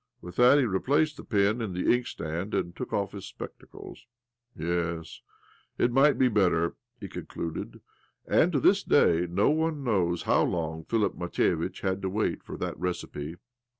With 0.19 0.37
that 0.37 0.57
he 0.57 0.65
replaced 0.65 1.17
the 1.17 1.23
pen 1.23 1.61
in 1.61 1.73
the 1.73 1.93
ink 1.93 2.07
stand, 2.07 2.55
and 2.55 2.75
took 2.75 2.91
off 2.91 3.11
his 3.11 3.27
spectacles. 3.27 4.07
"Yes, 4.55 5.21
it 5.77 5.91
mi^ht 5.91 6.17
be 6.17 6.27
better," 6.27 6.75
he 6.99 7.07
concluded. 7.07 7.81
And 8.25 8.51
to 8.51 8.59
this 8.59 8.81
day 8.81 9.27
nO' 9.29 9.51
one 9.51 9.83
knows 9.83 10.23
how 10.23 10.41
long 10.43 10.85
Philip 10.85 11.15
Matveitch 11.19 11.81
had 11.81 12.01
to 12.01 12.09
wait 12.09 12.41
for 12.41 12.57
that 12.57 12.79
recipe. 12.79 13.35